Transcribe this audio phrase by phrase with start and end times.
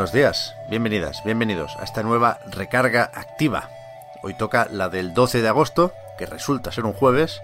[0.00, 3.68] Buenos días, bienvenidas, bienvenidos a esta nueva recarga activa.
[4.22, 7.42] Hoy toca la del 12 de agosto, que resulta ser un jueves,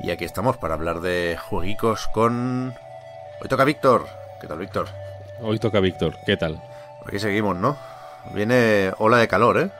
[0.00, 2.74] y aquí estamos para hablar de jueguicos con...
[3.40, 4.08] Hoy toca Víctor.
[4.40, 4.88] ¿Qué tal, Víctor?
[5.42, 6.60] Hoy toca Víctor, ¿qué tal?
[7.06, 7.76] Aquí seguimos, ¿no?
[8.34, 9.70] Viene ola de calor, ¿eh?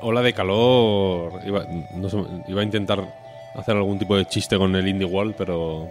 [0.00, 1.40] Ola de calor.
[1.44, 2.16] Iba, no sé,
[2.48, 3.04] iba a intentar
[3.54, 5.90] hacer algún tipo de chiste con el Indie Wall, pero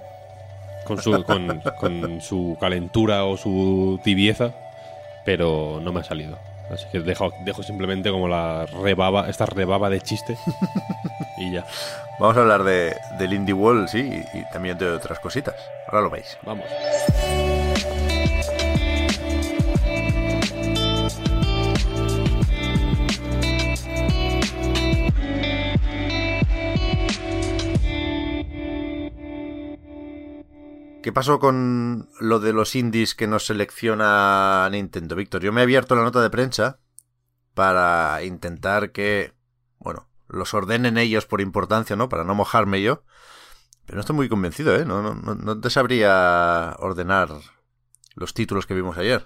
[0.84, 4.52] con su, con, con su calentura o su tibieza,
[5.26, 6.38] pero no me ha salido.
[6.70, 10.38] Así que dejo, dejo simplemente como la rebaba, esta rebaba de chiste
[11.38, 11.66] y ya.
[12.20, 15.56] Vamos a hablar de, del Indie Wall, sí, y, y también de otras cositas.
[15.88, 16.38] Ahora lo veis.
[16.44, 16.66] Vamos.
[31.06, 35.44] ¿Qué pasó con lo de los indies que nos selecciona Nintendo, Víctor?
[35.44, 36.80] Yo me he abierto la nota de prensa
[37.54, 39.34] para intentar que,
[39.78, 42.10] bueno, los ordenen ellos por importancia, ¿no?
[42.10, 43.04] Para no mojarme yo.
[43.86, 44.84] Pero no estoy muy convencido, ¿eh?
[44.84, 47.30] No, no, no, te sabría ordenar
[48.16, 49.24] los títulos que vimos ayer.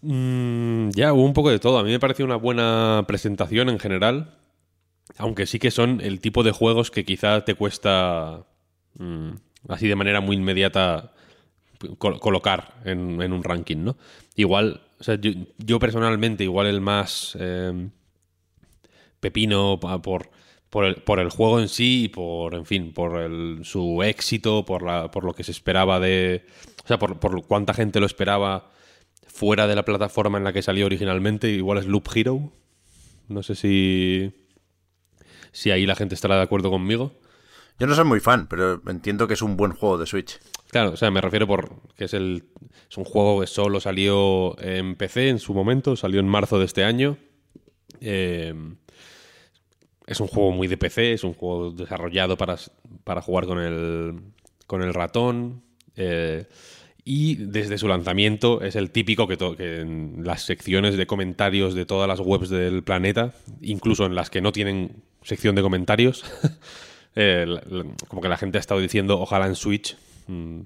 [0.00, 1.80] Mm, ya, hubo un poco de todo.
[1.80, 4.38] A mí me pareció una buena presentación en general.
[5.18, 8.46] Aunque sí que son el tipo de juegos que quizá te cuesta
[8.94, 9.32] mm,
[9.68, 11.12] así de manera muy inmediata
[11.98, 13.96] col- colocar en, un ranking, ¿no?
[14.36, 17.88] Igual, o sea, yo, personalmente, igual el más eh,
[19.20, 20.30] pepino por,
[20.70, 24.64] por, el, por el juego en sí y por, en fin, por el- su éxito,
[24.64, 26.46] por, la, por lo que se esperaba de...
[26.84, 28.70] O sea, por, por cuánta gente lo esperaba
[29.26, 32.52] fuera de la plataforma en la que salió originalmente, igual es Loop Hero.
[33.28, 34.32] No sé si...
[35.52, 37.12] Si ahí la gente estará de acuerdo conmigo.
[37.78, 40.38] Yo no soy muy fan, pero entiendo que es un buen juego de Switch.
[40.70, 42.44] Claro, o sea, me refiero por que es el
[42.90, 46.64] es un juego que solo salió en PC en su momento, salió en marzo de
[46.64, 47.16] este año.
[48.00, 48.54] Eh,
[50.06, 52.56] es un juego muy de PC, es un juego desarrollado para,
[53.04, 54.20] para jugar con el
[54.66, 55.62] con el ratón.
[55.96, 56.46] eh,
[57.06, 61.84] y desde su lanzamiento es el típico que, que en las secciones de comentarios de
[61.84, 66.24] todas las webs del planeta, incluso en las que no tienen sección de comentarios,
[67.14, 67.46] eh,
[68.08, 70.60] como que la gente ha estado diciendo ojalá en Switch mm,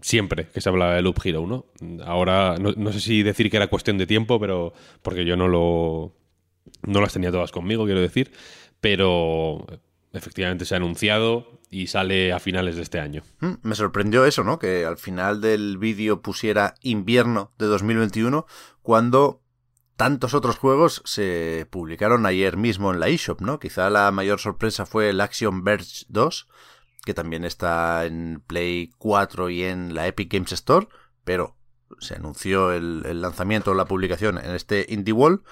[0.00, 1.66] siempre que se habla de Loop Hero, ¿no?
[2.04, 4.72] Ahora no, no sé si decir que era cuestión de tiempo, pero
[5.02, 6.12] porque yo no lo
[6.86, 8.30] no las tenía todas conmigo, quiero decir,
[8.80, 9.66] pero
[10.12, 13.22] efectivamente se ha anunciado y sale a finales de este año.
[13.40, 14.58] Mm, Me sorprendió eso, ¿no?
[14.58, 18.46] Que al final del vídeo pusiera invierno de 2021
[18.82, 19.40] cuando
[20.00, 23.58] tantos otros juegos se publicaron ayer mismo en la eShop, ¿no?
[23.58, 26.48] Quizá la mayor sorpresa fue el Action Verge 2,
[27.04, 30.88] que también está en Play 4 y en la Epic Games Store,
[31.22, 31.54] pero
[31.98, 35.42] se anunció el, el lanzamiento, la publicación en este Indie Wall.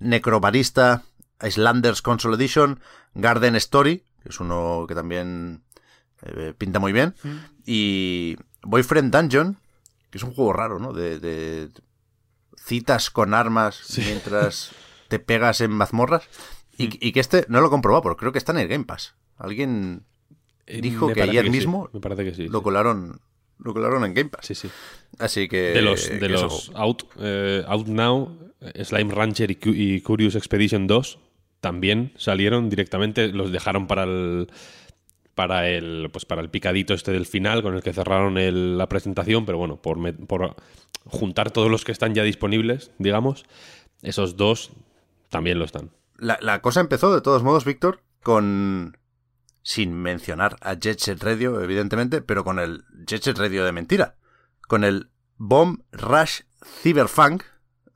[0.00, 1.04] Necrobarista,
[1.42, 2.80] Islanders Console Edition,
[3.14, 5.62] Garden Story, que es uno que también
[6.20, 7.14] eh, pinta muy bien,
[7.64, 9.56] y Boyfriend Dungeon,
[10.10, 10.92] que es un juego raro, ¿no?
[10.92, 11.70] De, de
[12.64, 14.72] citas con armas mientras
[15.08, 16.24] te pegas en mazmorras.
[16.76, 18.84] Y, y que este no lo he comprobado, pero creo que está en el Game
[18.84, 19.14] Pass.
[19.36, 20.04] Alguien
[20.66, 22.48] Eh, dijo que ayer mismo me parece que sí.
[22.48, 23.20] lo colaron
[23.58, 24.46] lo colaron en Game Pass.
[24.46, 24.68] Sí, sí.
[25.18, 30.00] Así que De los, de los out, eh, out Now, eh, Slime Rancher y, y
[30.00, 31.18] Curious Expedition 2
[31.60, 34.48] también salieron directamente, los dejaron para el
[35.34, 38.88] para el pues para el picadito este del final con el que cerraron el- la
[38.88, 40.56] presentación, pero bueno, por, por
[41.06, 43.44] juntar todos los que están ya disponibles, digamos,
[44.02, 44.70] esos dos
[45.30, 45.90] también lo están.
[46.16, 48.96] La, la cosa empezó, de todos modos, Víctor, con.
[49.66, 54.16] Sin mencionar a Jet Set Radio, evidentemente, pero con el Jet Set Radio de mentira.
[54.68, 55.08] Con el
[55.38, 56.42] Bomb Rush
[56.82, 57.42] Cyberpunk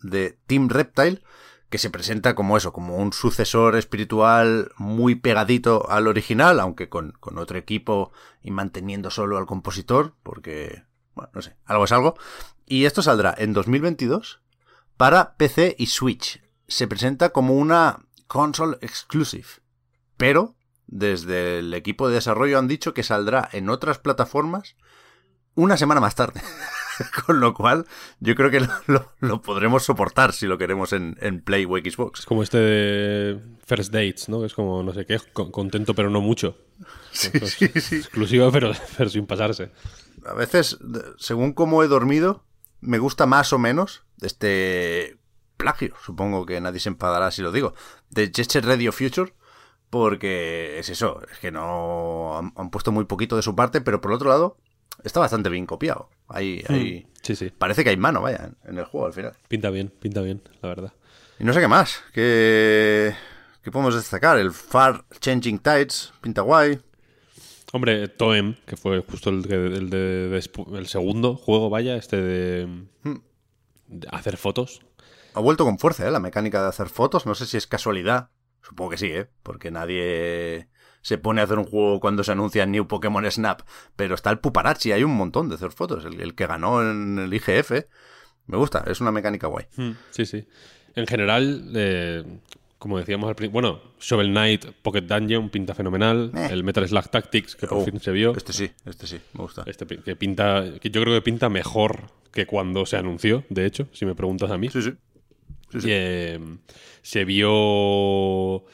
[0.02, 1.20] de Team Reptile,
[1.70, 7.12] que se presenta como eso, como un sucesor espiritual muy pegadito al original, aunque con,
[7.20, 8.12] con otro equipo
[8.42, 10.84] y manteniendo solo al compositor, porque,
[11.14, 12.16] bueno, no sé, algo es algo.
[12.66, 14.40] Y esto saldrá en 2022
[14.96, 16.42] para PC y Switch.
[16.66, 19.48] Se presenta como una console exclusive,
[20.16, 20.54] pero
[20.86, 24.76] desde el equipo de desarrollo han dicho que saldrá en otras plataformas
[25.54, 26.42] una semana más tarde.
[27.26, 27.86] Con lo cual,
[28.20, 28.66] yo creo que
[29.20, 32.20] lo, podremos soportar si lo queremos en, Play o Xbox.
[32.20, 34.44] Es como este de First Dates, ¿no?
[34.44, 36.56] Es como, no sé qué, contento pero no mucho.
[37.12, 37.96] Sí, sí, sí.
[37.96, 39.70] Exclusivo pero, pero sin pasarse.
[40.26, 40.78] A veces,
[41.18, 42.44] según cómo he dormido,
[42.80, 45.18] me gusta más o menos este
[45.56, 47.74] plagio, supongo que nadie se enfadará si lo digo,
[48.10, 49.34] de Jet Radio Future,
[49.90, 54.12] porque es eso, es que no han, puesto muy poquito de su parte, pero por
[54.12, 54.56] otro lado,
[55.04, 56.10] está bastante bien copiado.
[56.28, 56.72] Ahí, hmm.
[56.72, 57.50] ahí sí, sí.
[57.56, 59.32] Parece que hay mano, vaya, en el juego al final.
[59.48, 60.92] Pinta bien, pinta bien, la verdad.
[61.38, 63.14] Y no sé qué más, que,
[63.62, 64.38] que podemos destacar.
[64.38, 66.80] El Far Changing Tides, pinta guay.
[67.72, 70.42] Hombre, Toem, que fue justo el, el, de,
[70.74, 73.14] el segundo juego, vaya, este hmm.
[73.88, 74.80] de, hacer fotos.
[75.34, 76.10] Ha vuelto con fuerza, ¿eh?
[76.10, 77.26] La mecánica de hacer fotos.
[77.26, 78.30] No sé si es casualidad.
[78.62, 79.28] Supongo que sí, ¿eh?
[79.42, 80.68] Porque nadie
[81.08, 83.62] se pone a hacer un juego cuando se anuncia New Pokémon Snap.
[83.96, 86.04] Pero está el Puparachi, hay un montón de hacer fotos.
[86.04, 87.70] El, que ganó en el IGF.
[88.46, 89.64] Me gusta, es una mecánica guay.
[89.74, 90.46] Hmm, sí, sí.
[90.94, 92.24] En general, eh,
[92.76, 96.30] como decíamos al principio, bueno, Shovel Knight Pocket Dungeon pinta fenomenal.
[96.36, 96.48] Eh.
[96.50, 98.36] El Metal Slug Tactics, que por oh, fin se vio.
[98.36, 99.62] Este sí, este sí, me gusta.
[99.64, 103.88] Este que pinta, que yo creo que pinta mejor que cuando se anunció, de hecho,
[103.92, 104.68] si me preguntas a mí.
[104.68, 104.92] Sí, sí.
[105.86, 106.38] Eh,
[107.00, 108.66] se vio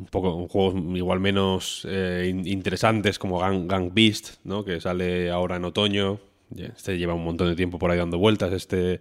[0.00, 4.64] un poco juegos igual menos eh, interesantes como Gang, Beast, ¿no?
[4.64, 6.18] que sale ahora en otoño.
[6.56, 8.52] Este lleva un montón de tiempo por ahí dando vueltas.
[8.52, 9.00] Este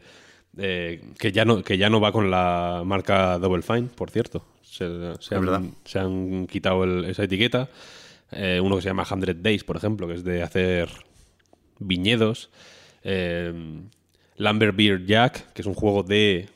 [0.58, 4.46] eh, que, ya no, que ya no va con la marca Double Fine, por cierto.
[4.62, 4.86] Se,
[6.00, 7.70] han, quitado esa etiqueta.
[8.32, 10.90] Eh, uno que se llama 100 Days, por ejemplo, que es de hacer
[11.80, 12.50] viñedos.
[14.36, 16.50] Lambert Beer Jack, que es un juego de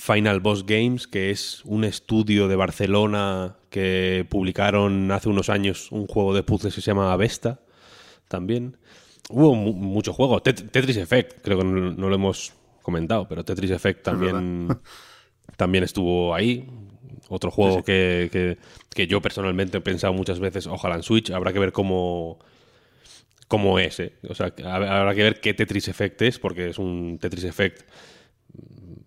[0.00, 6.06] Final Boss Games, que es un estudio de Barcelona que publicaron hace unos años un
[6.06, 7.60] juego de puzzles que se llama Avesta,
[8.26, 8.78] también.
[9.28, 10.40] Hubo mucho juego.
[10.40, 14.68] Tetris Effect, creo que no lo hemos comentado, pero Tetris Effect también,
[15.56, 16.66] también estuvo ahí.
[17.28, 18.56] Otro juego Que,
[19.06, 22.38] yo personalmente he pensado muchas veces, ojalá en Switch, habrá que ver cómo,
[23.48, 24.00] cómo es.
[24.00, 24.14] ¿eh?
[24.26, 27.82] O sea, habrá que ver qué Tetris Effect es, porque es un Tetris Effect.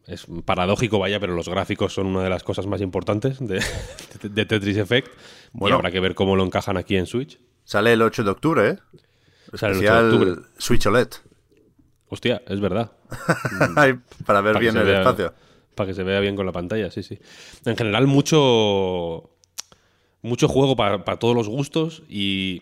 [0.06, 3.62] Es paradójico, vaya, pero los gráficos son una de las cosas más importantes de,
[4.46, 5.14] Tetris Effect.
[5.54, 7.40] Bueno, y habrá que ver cómo lo encajan aquí en Switch.
[7.64, 8.80] Sale el 8 de octubre, ¿eh?
[9.54, 10.42] Sale el 8 de octubre.
[10.58, 11.08] Switch OLED.
[12.10, 12.92] Hostia, es verdad.
[14.26, 15.34] para ver bien el espacio.
[15.74, 17.18] Para que se vea bien con la pantalla, sí, sí.
[17.66, 19.30] En general, mucho.
[20.22, 22.62] Mucho juego para, todos los gustos y,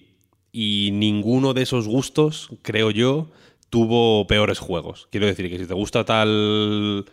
[0.52, 3.30] y ninguno de esos gustos, creo yo,
[3.70, 5.08] tuvo peores juegos.
[5.12, 7.06] Quiero decir que si te gusta tal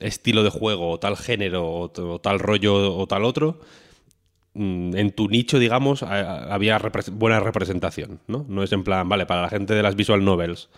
[0.00, 3.60] estilo de juego, o tal género, o, tal rollo, o tal otro,
[4.54, 6.80] mm, en tu nicho, digamos, había
[7.12, 8.44] buena representación, ¿no?
[8.48, 10.68] No es en plan, vale, para la gente de las visual novels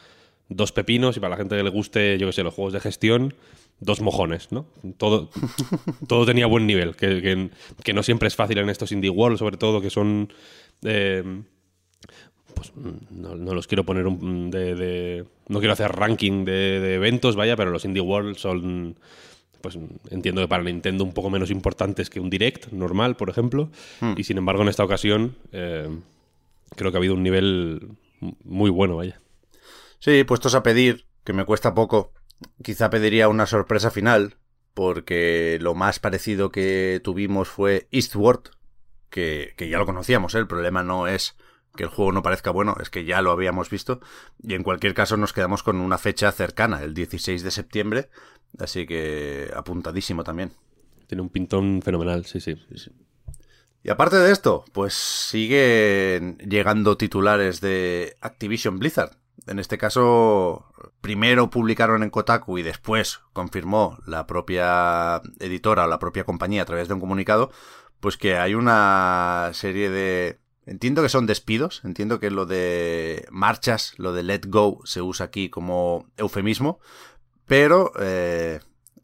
[0.48, 2.80] dos pepinos y para la gente que le guste, yo qué sé, los juegos de
[2.80, 3.34] gestión,
[3.80, 4.66] dos mojones, ¿no?
[4.96, 5.30] Todo,
[6.08, 7.50] todo tenía buen nivel, que,
[7.82, 10.32] que, no siempre es fácil en estos indie world, sobre todo que son...
[10.82, 11.42] Eh,
[12.56, 12.72] pues
[13.10, 17.84] no, los quiero poner un, de, No quiero hacer ranking de, eventos, vaya, pero los
[17.84, 18.98] indie world son...
[19.60, 19.78] Pues
[20.10, 23.70] entiendo que para Nintendo un poco menos importantes que un direct normal, por ejemplo.
[24.00, 24.14] Hmm.
[24.16, 25.88] Y sin embargo, en esta ocasión eh,
[26.76, 27.88] creo que ha habido un nivel
[28.44, 29.20] muy bueno, vaya.
[29.98, 32.12] Sí, puestos a pedir, que me cuesta poco,
[32.62, 34.36] quizá pediría una sorpresa final,
[34.72, 38.50] porque lo más parecido que tuvimos fue Eastward,
[39.10, 40.38] que, que ya lo conocíamos, ¿eh?
[40.38, 41.36] el problema no es
[41.76, 44.00] que el juego no parezca bueno, es que ya lo habíamos visto,
[44.42, 48.08] y en cualquier caso nos quedamos con una fecha cercana, el 16 de septiembre,
[48.58, 50.52] así que apuntadísimo también.
[51.06, 52.56] Tiene un pintón fenomenal, sí, sí.
[52.68, 52.90] sí, sí.
[53.86, 59.16] Y aparte de esto, pues siguen llegando titulares de Activision Blizzard.
[59.46, 66.00] En este caso, primero publicaron en Kotaku y después confirmó la propia editora o la
[66.00, 67.52] propia compañía a través de un comunicado,
[68.00, 70.40] pues que hay una serie de...
[70.66, 75.26] Entiendo que son despidos, entiendo que lo de marchas, lo de let go se usa
[75.26, 76.80] aquí como eufemismo,
[77.46, 78.58] pero eh,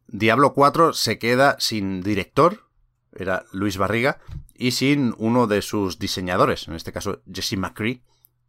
[0.08, 2.68] Diablo 4 se queda sin director,
[3.14, 4.18] era Luis Barriga,
[4.54, 8.02] y sin uno de sus diseñadores, en este caso Jesse McCree,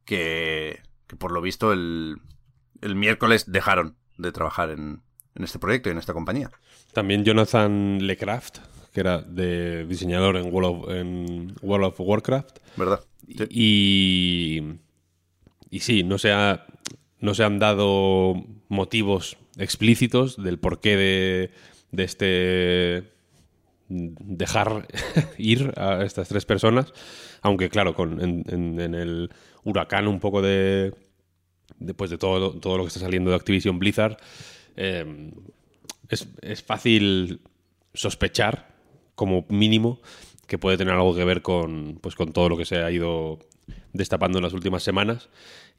[0.05, 0.81] que
[1.19, 2.19] por lo visto el,
[2.81, 5.03] miércoles dejaron de trabajar en,
[5.35, 6.51] este proyecto y en esta compañía.
[6.93, 8.59] También Jonathan Lecraft,
[8.93, 12.59] que era de diseñador en World of, en World of Warcraft.
[12.77, 13.01] ¿Verdad?
[13.49, 14.61] Y,
[15.69, 16.65] y sí, no se, ha,
[17.19, 18.35] no se han dado
[18.69, 21.51] motivos explícitos del porqué de,
[21.91, 23.13] de este
[23.89, 24.87] dejar
[25.37, 26.93] ir a estas tres personas,
[27.41, 29.29] aunque claro, con, en, el
[29.63, 30.93] huracán un poco de
[31.79, 34.17] después de todo, todo lo que está saliendo de Activision Blizzard,
[34.75, 35.31] eh,
[36.09, 37.41] es, es, fácil
[37.93, 38.72] sospechar,
[39.15, 40.01] como mínimo,
[40.47, 43.39] que puede tener algo que ver con, pues, con todo lo que se ha ido
[43.93, 45.29] destapando en las últimas semanas.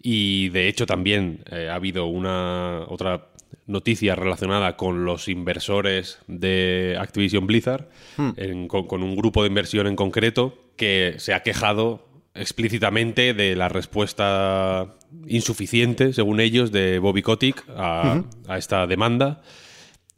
[0.02, 3.28] Y de hecho también eh, ha habido una otra
[3.66, 8.66] noticia relacionada con los inversores de Activision Blizzard, hmm.
[8.66, 14.94] con, un grupo de inversión en concreto que se ha quejado explícitamente de la respuesta
[15.26, 18.22] insuficiente, según ellos, de Bobby Kotick a,
[18.56, 19.42] esta demanda.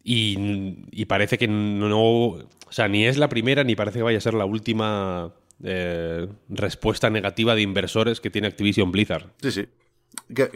[0.09, 4.21] Y, parece que no, o sea, ni es la primera ni parece que vaya a
[4.21, 5.33] ser la última
[5.65, 9.33] eh, respuesta negativa de inversores que tiene Activision Blizzard.
[9.43, 9.67] Sí, sí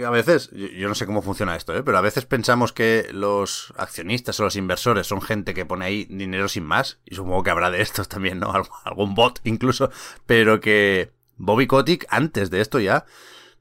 [0.05, 1.83] a veces, yo no sé cómo funciona esto, ¿eh?
[1.83, 6.05] pero a veces pensamos que los accionistas o los inversores son gente que pone ahí
[6.07, 8.53] dinero sin más, y supongo que habrá de estos también, ¿no?
[8.85, 9.91] algún bot incluso,
[10.27, 13.05] pero que Bobby Kotick antes de esto ya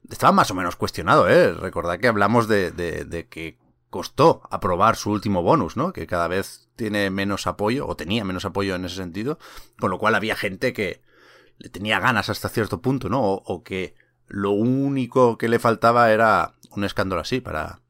[0.08, 1.52] estaba más o menos cuestionado, ¿eh?
[1.52, 3.58] Recordad que hablamos de, de que
[3.90, 5.92] costó aprobar su último bonus, ¿no?
[5.92, 9.38] Que cada vez tiene menos apoyo, o tenía menos apoyo en ese sentido,
[9.78, 11.02] con lo cual había gente que
[11.58, 13.20] le tenía ganas hasta cierto punto, ¿no?
[13.22, 13.94] o que
[14.28, 17.80] lo único que le faltaba era un escándalo así para,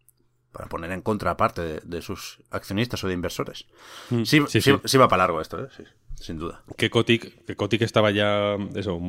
[0.53, 3.67] para poner en contra parte de, sus accionistas o de inversores.
[4.09, 5.69] Mm, sí, sí, sí, va para largo esto, ¿eh?
[6.15, 6.63] sin duda.
[6.77, 9.01] Que Kotick, que estaba ya, eso,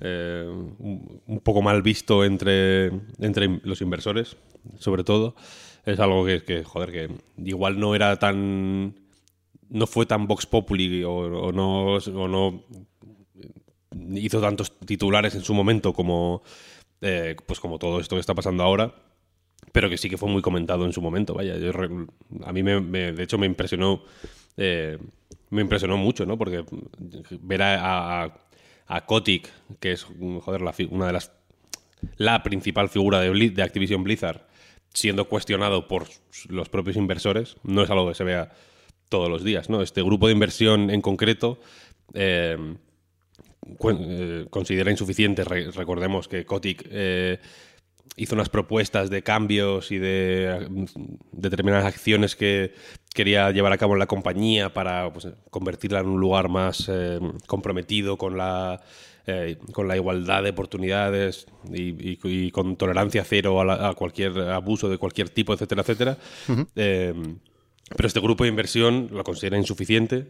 [0.00, 0.46] eh,
[0.78, 2.86] un, poco mal visto entre,
[3.18, 4.36] entre los inversores,
[4.78, 5.34] sobre todo.
[5.84, 7.10] Es algo que, que, joder, que
[7.44, 8.94] igual no era tan...
[9.68, 12.64] No fue tan Vox Populi o, no, o no
[14.14, 16.42] hizo tantos titulares en su momento como,
[17.00, 18.94] eh, pues como todo esto que está pasando ahora,
[19.72, 21.34] pero que sí que fue muy comentado en su momento.
[21.34, 21.54] Vaya,
[22.44, 24.02] a mí me, de hecho me impresionó,
[24.56, 24.98] eh,
[25.50, 26.38] me impresionó mucho, ¿no?
[26.38, 26.64] Porque
[27.40, 28.34] ver a, a,
[29.06, 29.50] Kotick,
[29.80, 31.32] que es la, una de las
[32.16, 34.46] la principal figura de, de Activision Blizzard,
[34.92, 36.06] siendo cuestionado por
[36.48, 38.52] los propios inversores, no es algo que se vea
[39.08, 39.82] todos los días, ¿no?
[39.82, 41.60] Este grupo de inversión en concreto
[42.14, 42.56] eh,
[43.88, 45.44] eh, considera insuficiente.
[45.44, 47.38] recordemos que Kotick eh,
[48.16, 50.68] hizo unas propuestas de cambios y de
[51.32, 52.72] determinadas acciones que
[53.16, 57.18] quería llevar a cabo en la compañía para pues, convertirla en un lugar más eh,
[57.46, 58.80] comprometido con la
[59.72, 65.52] con la igualdad de oportunidades y, con tolerancia cero a, cualquier abuso de cualquier tipo,
[65.52, 66.16] etcétera, etcétera.
[66.76, 70.28] pero este grupo de inversión lo considera insuficiente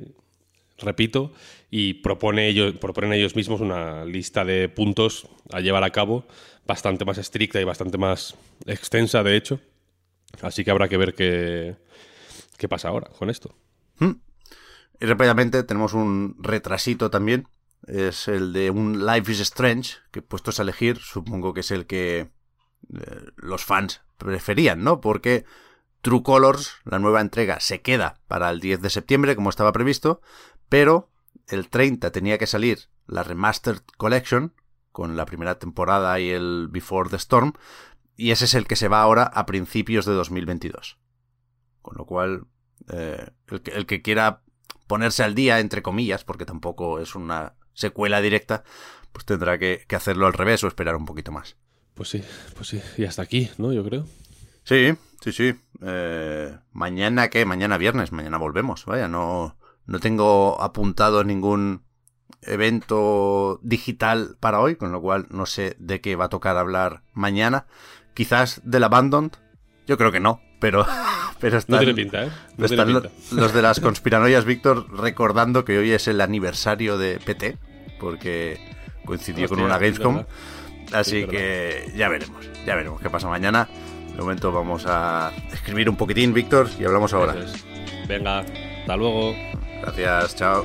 [0.79, 1.33] repito,
[1.71, 6.25] y propone ellos, proponen ellos mismos una lista de puntos a llevar a cabo
[6.67, 8.35] bastante más estricta y bastante más
[8.67, 9.61] extensa, de hecho.
[10.43, 11.77] Así que habrá que ver qué,
[12.57, 13.55] qué pasa ahora con esto.
[13.99, 14.21] Hmm.
[15.01, 17.49] Y rápidamente tenemos un retrasito también.
[17.87, 21.87] Es el de un Life is Strange, que puestos a elegir, supongo que es el
[21.87, 22.31] que eh,
[23.37, 25.01] los fans preferían, ¿no?
[25.01, 25.45] Porque
[26.01, 30.21] True Colors, la nueva entrega, se queda para el 10 de septiembre, como estaba previsto,
[30.69, 31.11] pero
[31.49, 34.55] el 30 tenía que salir la Remastered Collection,
[34.93, 37.53] con la primera temporada y el Before the Storm,
[38.17, 40.99] y ese es el que se va ahora a principios de 2022.
[41.87, 42.47] Con lo cual,
[42.93, 44.43] eh, el, que, el que quiera
[44.89, 48.65] ponerse al día, entre comillas, porque tampoco es una secuela directa,
[49.13, 51.57] pues tendrá que, hacerlo al revés o esperar un poquito más.
[51.95, 52.25] Pues sí,
[52.57, 53.73] pues sí, y hasta aquí, ¿no?
[53.73, 54.05] Yo creo.
[54.65, 55.55] Sí, sí, sí.
[55.81, 57.45] Eh, mañana, ¿qué?
[57.45, 61.85] Mañana viernes, mañana volvemos, vaya, no, no tengo apuntado ningún
[62.43, 67.05] evento digital para hoy, con lo cual no sé de qué va a tocar hablar
[67.13, 67.67] mañana.
[68.13, 69.35] Quizás del Abandoned.
[69.87, 70.85] Yo creo que no, pero,
[71.41, 72.31] pero están, no tiene pinta, ¿eh?
[72.59, 72.93] están
[73.33, 77.59] los de las conspiranoias, Víctor, recordando que hoy es el aniversario de PT,
[77.99, 78.59] porque
[79.05, 80.25] coincidió con una Gamescom.
[80.93, 83.69] Así que ya veremos, ya veremos qué pasa mañana.
[84.15, 87.35] De momento vamos a escribir un poquitín, Víctor, y hablamos ahora.
[88.09, 89.35] Venga, hasta luego.
[89.83, 90.65] Gracias, chao.